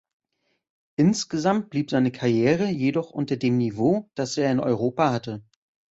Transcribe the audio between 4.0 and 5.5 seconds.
das er in Europa hatte.